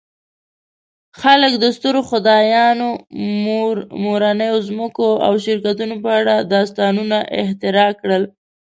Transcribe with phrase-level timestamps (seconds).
[1.21, 2.89] خلک د سترو خدایانو،
[4.03, 8.23] مورنیو ځمکو او شرکتونو په اړه داستانونه اختراع کړل.